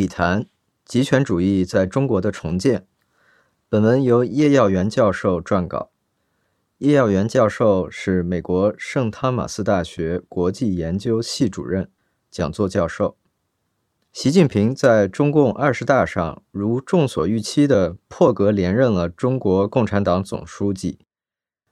[0.00, 0.46] 笔谈
[0.86, 2.86] 极权主义在中国的重建。
[3.68, 5.90] 本文由叶耀元教授撰稿。
[6.78, 11.90] 叶耀元教授是美国圣汤马斯大学国际研究系主任、
[12.30, 13.18] 讲座教授。
[14.10, 21.00] 习近平在中共二十大上如众所预期的破格连任了中国共产党总书记，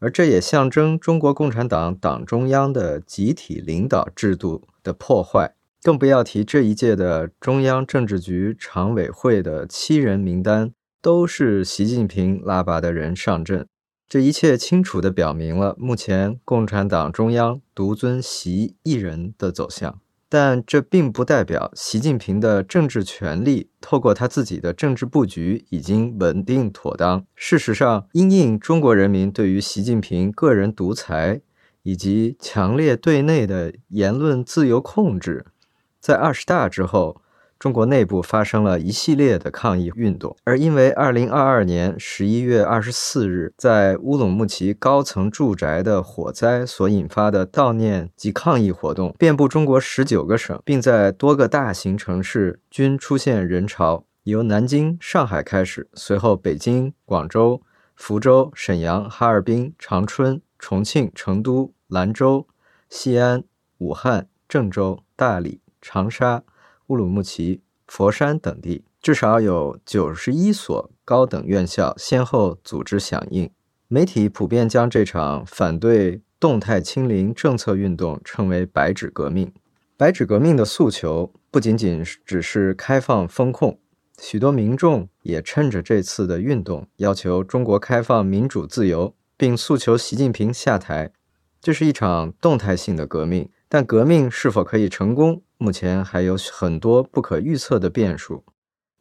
[0.00, 5.54] 而这也象征中国共产党党中央的集体领导制度的破坏。
[5.82, 13.66] 更不要提这一届的中央政治局常委会的七人名单都是习近平拉拔的人上阵。
[14.06, 27.26] 这一切清楚地表明了目前共产党中央独尊习一人的走向，但这并不代表习近平的政治权力透过他自己的政治布局已经稳定妥当。
[27.34, 31.40] 事实上，因应中国人民对于习近平个人独裁
[31.82, 35.46] 以及强烈对内的言论自由控制，
[36.00, 37.20] 在二十大之后。
[37.60, 57.60] 中国内部发生了一系列的抗议运动，而因为2022年11月24日在乌鲁木齐高层住宅的火灾所引发的悼念及抗议活动，遍布中国十九个省，并在多个大型城市均出现人潮，由南京、上海开始，随后北京、广州、
[57.94, 62.46] 福州、沈阳、哈尔滨、长春、重庆、成都、兰州、
[62.88, 63.44] 西安、
[63.76, 66.42] 武汉、郑州、大理、长沙。
[66.90, 73.48] 乌鲁木齐、佛山等地至少有九十一所高等院校先后组织响应。
[73.86, 79.52] 媒体普遍将这场反对动态清零政策运动称为“白纸革命”。
[79.96, 83.78] 白纸革命的诉求不仅仅只是开放风控，
[84.20, 91.12] 许多民众也趁着这次的运动要求中国开放民主自由，并诉求习近平下台。
[91.60, 95.44] 这是一场动态性的革命，但革命是否可以成功？
[95.56, 98.42] 目前还有很多不可预测的变数。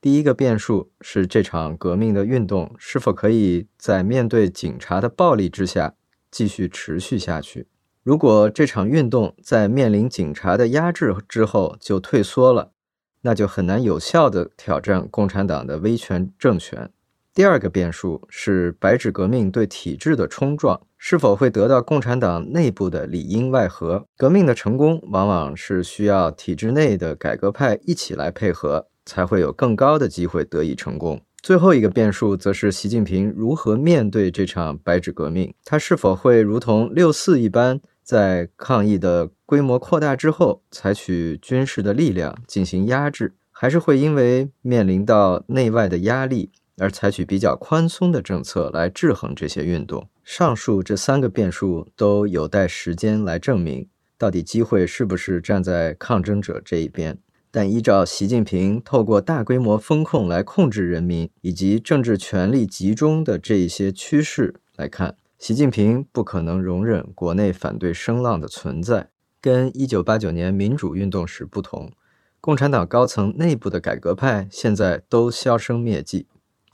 [0.00, 5.94] 第一个变数是这场革命的运动是否可以在面对警察的暴力之下
[6.30, 7.66] 继续持续下去。
[8.02, 12.72] 如果这场运动在面临警察的压制之后就退缩了，
[13.20, 16.90] 那就很难有效地挑战共产党的威权政权。
[17.34, 24.06] 第二个变数是白纸革命对体制的冲撞是否会得到共产党内部的里应外合。
[24.16, 31.20] 革命的成功往往是需要体制内的改革派一起来配合，才会有更高的机会得以成功。
[31.42, 46.52] 最后一个变数则是习近平如何面对这场白纸革命，他是否会如同六四一般，在抗议的规模扩大之后，采取军事的力量进行压制，还是会因为面临到内外的压力？
[46.78, 50.08] 而采取比较宽松的政策来制衡这些运动。
[50.22, 57.18] 上述这三个变数都有待时间来证明，到底机会是不是站在抗争者这一边。
[57.50, 69.10] 但依照习近平透过大规模风控来控制人民以及政治权力集中的这一些趋势来看，习近平不可能容忍国内反对声浪的存在。
[69.40, 71.92] 跟1989年民主运动时不同，
[72.40, 76.26] 共产党高层内部的改革派现在都销声灭迹。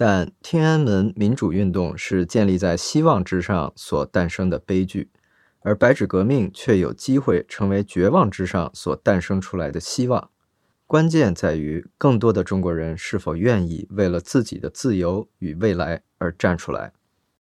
[0.02, 5.10] 但天安门民主运动是建立在希望之上所诞生的悲剧，
[5.60, 10.30] 而白纸革命却有机会成为绝望之上所诞生出来的希望。
[10.86, 16.94] 关键在于更多的中国人是否愿意为了自己的自由与未来而站出来。